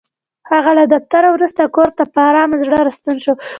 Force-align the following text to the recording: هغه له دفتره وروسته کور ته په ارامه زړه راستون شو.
هغه 0.51 0.71
له 0.77 0.83
دفتره 0.93 1.27
وروسته 1.31 1.61
کور 1.75 1.89
ته 1.97 2.03
په 2.13 2.19
ارامه 2.29 2.55
زړه 2.63 2.77
راستون 2.87 3.15
شو. 3.23 3.33